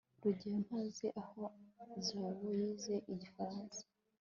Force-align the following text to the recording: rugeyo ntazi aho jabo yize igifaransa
rugeyo 0.23 0.57
ntazi 0.65 1.07
aho 1.21 1.41
jabo 2.07 2.47
yize 2.59 2.95
igifaransa 3.13 3.81